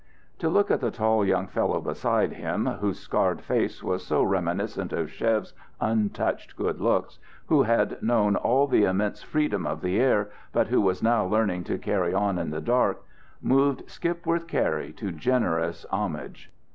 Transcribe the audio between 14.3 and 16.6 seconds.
Cary to generous homage.